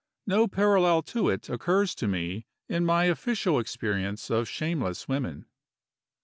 [0.25, 5.45] No parallel to it occurs to me in my official experience of shameless women.